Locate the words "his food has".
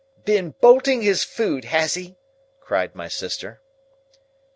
1.03-1.93